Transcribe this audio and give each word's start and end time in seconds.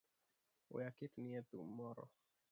We 0.73 0.81
aketni 0.89 1.31
e 1.39 1.41
thum 1.49 1.67
moro. 1.77 2.03